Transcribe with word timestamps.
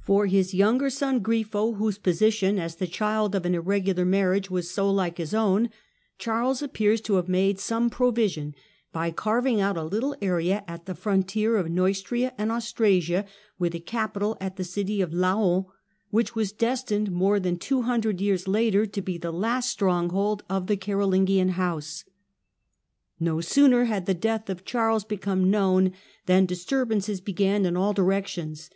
For 0.00 0.26
his 0.26 0.54
younger 0.54 0.90
son, 0.90 1.20
Grifo, 1.22 1.76
whose 1.76 1.98
position 1.98 2.58
as 2.58 2.74
the 2.74 2.88
child 2.88 3.36
of 3.36 3.46
an 3.46 3.54
irregular 3.54 4.04
marriage 4.04 4.50
was 4.50 4.68
so 4.68 4.90
like 4.90 5.18
his 5.18 5.32
own, 5.32 5.68
Charles 6.18 6.62
appears 6.62 7.00
to 7.02 7.14
have 7.14 7.28
made 7.28 7.60
some 7.60 7.88
provision 7.88 8.56
by 8.92 9.12
carving 9.12 9.60
out 9.60 9.76
a 9.76 9.84
little 9.84 10.16
area 10.20 10.64
at 10.66 10.86
the 10.86 10.96
frontier 10.96 11.56
of 11.56 11.70
Neustria 11.70 12.32
and 12.36 12.50
Austrasia, 12.50 13.24
with 13.60 13.72
a 13.72 13.78
capital 13.78 14.36
at 14.40 14.56
the 14.56 14.64
city 14.64 15.00
of 15.00 15.12
Laon, 15.14 15.66
which 16.10 16.34
was 16.34 16.50
destined 16.50 17.12
more 17.12 17.38
than 17.38 17.56
two 17.56 17.82
hundred 17.82 18.20
years 18.20 18.48
later 18.48 18.84
to 18.84 19.00
be 19.00 19.16
the 19.16 19.30
last 19.30 19.70
stronghold 19.70 20.42
of 20.50 20.66
the 20.66 20.76
Carolingian 20.76 21.50
house. 21.50 22.02
1N0 23.22 23.44
sooner 23.44 23.84
had 23.84 24.06
the 24.06 24.12
death 24.14 24.50
of 24.50 24.64
Charles 24.64 25.04
become 25.04 25.48
known 25.52 25.92
than 26.26 26.46
disturbances 26.46 27.20
began 27.20 27.64
in 27.64 27.76
all 27.76 27.92
directions. 27.92 28.70